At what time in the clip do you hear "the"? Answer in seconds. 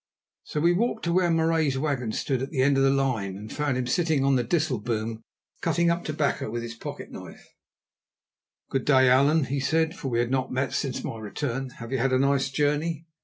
2.49-2.63, 2.81-2.89, 4.35-4.43